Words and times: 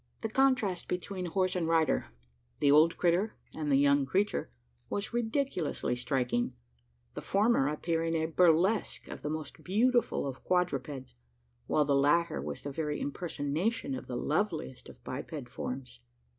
The 0.21 0.29
contrast 0.29 0.87
between 0.87 1.27
horse 1.27 1.55
and 1.55 1.67
rider 1.67 2.07
the 2.57 2.71
old 2.71 2.97
critter 2.97 3.35
and 3.55 3.71
the 3.71 3.75
young 3.75 4.03
creature 4.07 4.49
was 4.89 5.13
ridiculously 5.13 5.95
striking: 5.95 6.55
the 7.13 7.21
former 7.21 7.67
appearing 7.67 8.15
a 8.15 8.25
burlesque 8.25 9.07
on 9.11 9.19
the 9.21 9.29
most 9.29 9.63
beautiful 9.63 10.25
of 10.25 10.43
quadrupeds, 10.43 11.13
while 11.67 11.85
the 11.85 11.93
latter 11.93 12.41
was 12.41 12.63
the 12.63 12.71
very 12.71 12.99
impersonation 12.99 13.93
of 13.93 14.07
the 14.07 14.17
loveliest 14.17 14.89
of 14.89 15.03
biped 15.03 15.47
forms. 15.49 15.99